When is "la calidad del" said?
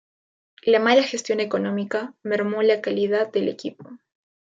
2.63-3.49